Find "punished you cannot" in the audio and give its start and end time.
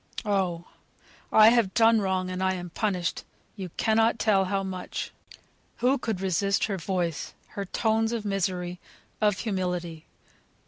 2.71-4.17